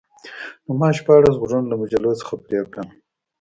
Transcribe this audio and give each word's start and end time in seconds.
نو 0.65 0.71
ما 0.79 0.89
شپاړس 0.99 1.35
غوږونه 1.39 1.67
له 1.69 1.75
مجلو 1.81 2.11
څخه 2.21 2.33
پرې 2.43 2.59
کړل 2.71 2.87